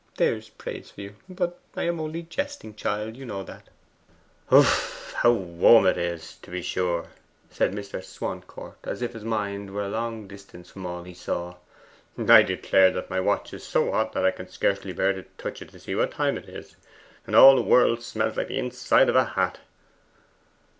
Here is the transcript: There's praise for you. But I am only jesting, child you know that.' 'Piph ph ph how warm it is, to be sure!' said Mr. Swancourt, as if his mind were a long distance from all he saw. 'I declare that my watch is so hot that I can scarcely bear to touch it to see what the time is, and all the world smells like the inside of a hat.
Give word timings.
There's 0.17 0.49
praise 0.49 0.89
for 0.89 1.01
you. 1.01 1.15
But 1.29 1.59
I 1.75 1.83
am 1.83 1.99
only 1.99 2.23
jesting, 2.23 2.73
child 2.73 3.15
you 3.15 3.23
know 3.23 3.43
that.' 3.43 3.67
'Piph 4.49 4.49
ph 4.49 4.65
ph 4.65 5.13
how 5.21 5.31
warm 5.31 5.85
it 5.85 5.95
is, 5.99 6.37
to 6.41 6.49
be 6.49 6.63
sure!' 6.63 7.09
said 7.51 7.71
Mr. 7.71 8.03
Swancourt, 8.03 8.79
as 8.83 9.03
if 9.03 9.13
his 9.13 9.23
mind 9.23 9.69
were 9.69 9.83
a 9.83 9.89
long 9.89 10.27
distance 10.27 10.71
from 10.71 10.87
all 10.87 11.03
he 11.03 11.13
saw. 11.13 11.57
'I 12.17 12.41
declare 12.41 12.89
that 12.89 13.11
my 13.11 13.19
watch 13.19 13.53
is 13.53 13.63
so 13.63 13.91
hot 13.91 14.13
that 14.13 14.25
I 14.25 14.31
can 14.31 14.49
scarcely 14.49 14.91
bear 14.91 15.13
to 15.13 15.21
touch 15.37 15.61
it 15.61 15.69
to 15.69 15.79
see 15.79 15.93
what 15.93 16.09
the 16.09 16.17
time 16.17 16.35
is, 16.39 16.77
and 17.27 17.35
all 17.35 17.55
the 17.55 17.61
world 17.61 18.01
smells 18.01 18.37
like 18.37 18.47
the 18.47 18.57
inside 18.57 19.07
of 19.07 19.15
a 19.15 19.25
hat. 19.25 19.59